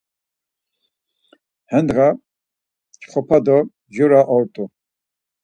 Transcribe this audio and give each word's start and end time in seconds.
He 1.69 1.79
ndğa 1.83 2.07
mçxvapa 2.17 3.37
do 3.45 3.57
mjora 3.87 4.21
ort̆u. 4.35 4.63